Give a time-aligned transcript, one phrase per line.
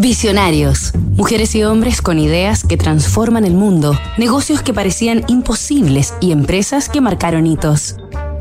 [0.00, 0.92] Visionarios.
[1.14, 6.88] Mujeres y hombres con ideas que transforman el mundo, negocios que parecían imposibles y empresas
[6.88, 7.96] que marcaron hitos.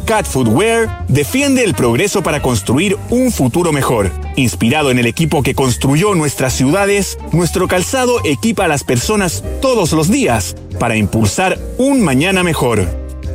[0.05, 4.09] Cat Footwear defiende el progreso para construir un futuro mejor.
[4.37, 9.91] Inspirado en el equipo que construyó nuestras ciudades, nuestro calzado equipa a las personas todos
[9.91, 12.87] los días para impulsar un mañana mejor.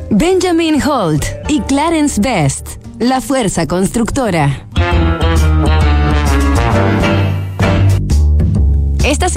[0.09, 4.67] Benjamin Holt y Clarence Best, la fuerza constructora.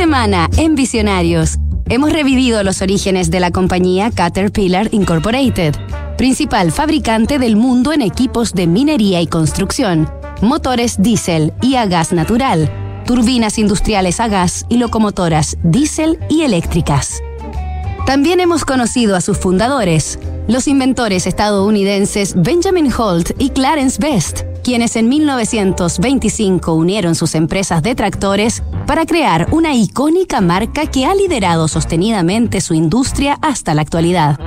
[0.08, 1.58] Semana, en Visionarios,
[1.90, 5.76] hemos revivido los orígenes de la compañía Caterpillar Incorporated,
[6.18, 10.10] principal fabricante del mundo en equipos de minería y construcción,
[10.42, 12.72] motores diésel y a gas natural,
[13.06, 17.22] turbinas industriales a gas y locomotoras diésel y eléctricas.
[18.06, 24.98] También hemos conocido a sus fundadores, los inventores estadounidenses Benjamin Holt y Clarence Best, quienes
[24.98, 31.70] en 1925 unieron sus empresas de tractores para crear una icónica marca que ha liderado
[31.70, 34.38] sostenidamente su industria hasta la actualidad.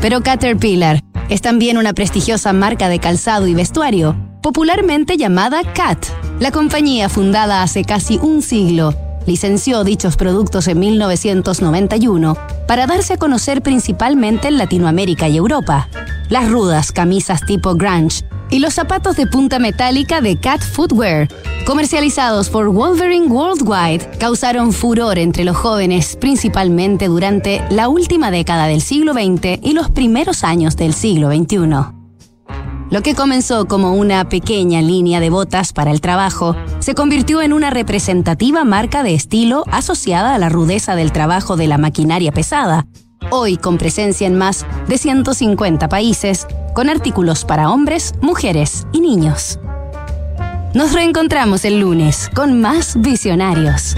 [0.00, 6.06] Pero Caterpillar es también una prestigiosa marca de calzado y vestuario, popularmente llamada CAT.
[6.38, 8.94] La compañía fundada hace casi un siglo
[9.26, 12.36] licenció dichos productos en 1991
[12.68, 15.88] para darse a conocer principalmente en Latinoamérica y Europa.
[16.28, 21.28] Las rudas camisas tipo grunge y los zapatos de punta metálica de Cat Footwear,
[21.66, 28.80] comercializados por Wolverine Worldwide, causaron furor entre los jóvenes, principalmente durante la última década del
[28.80, 31.98] siglo XX y los primeros años del siglo XXI.
[32.90, 37.52] Lo que comenzó como una pequeña línea de botas para el trabajo se convirtió en
[37.52, 42.86] una representativa marca de estilo asociada a la rudeza del trabajo de la maquinaria pesada,
[43.30, 46.46] hoy con presencia en más de 150 países,
[46.78, 49.58] con artículos para hombres, mujeres y niños.
[50.74, 53.96] Nos reencontramos el lunes con más visionarios.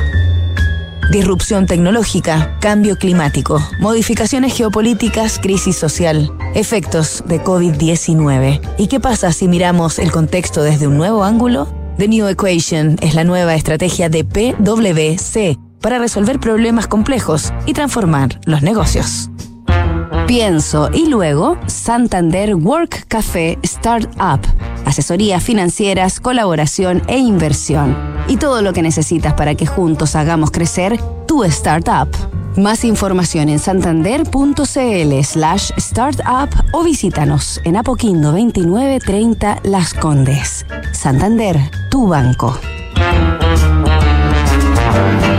[1.12, 8.62] Disrupción tecnológica, cambio climático, modificaciones geopolíticas, crisis social, efectos de COVID-19.
[8.78, 11.68] ¿Y qué pasa si miramos el contexto desde un nuevo ángulo?
[11.98, 18.40] The New Equation es la nueva estrategia de PwC para resolver problemas complejos y transformar
[18.46, 19.28] los negocios.
[20.30, 24.40] Pienso y luego Santander Work Café Startup.
[24.84, 27.96] Asesorías financieras, colaboración e inversión.
[28.28, 32.08] Y todo lo que necesitas para que juntos hagamos crecer tu startup.
[32.56, 40.64] Más información en santander.cl slash startup o visítanos en Apoquindo 2930 Las Condes.
[40.92, 41.58] Santander,
[41.90, 42.56] tu banco.